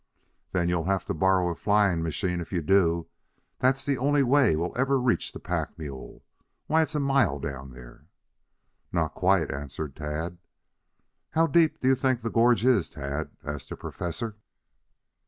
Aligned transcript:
"Then 0.51 0.67
you'll 0.67 0.85
have 0.85 1.05
to 1.05 1.13
borrow 1.13 1.49
a 1.51 1.55
flying 1.55 2.01
machine 2.01 2.41
if 2.41 2.51
you 2.51 2.63
do. 2.63 3.07
That's 3.59 3.85
the 3.85 3.99
only 3.99 4.23
way 4.23 4.55
we'll 4.55 4.75
ever 4.75 4.99
reach 4.99 5.31
the 5.31 5.39
pack 5.39 5.77
mule. 5.77 6.23
Why, 6.65 6.81
it's 6.81 6.95
a 6.95 6.99
mile 6.99 7.37
down 7.37 7.69
there" 7.71 8.07
"Not 8.91 9.13
quite," 9.13 9.51
answered 9.51 9.95
Tad. 9.95 10.39
"How 11.33 11.45
deep 11.45 11.81
do 11.81 11.87
you 11.87 11.93
think 11.93 12.23
the 12.23 12.31
gorge 12.31 12.65
is, 12.65 12.89
Tad?" 12.89 13.29
asked 13.45 13.69
the 13.69 13.75
Professor. 13.77 14.37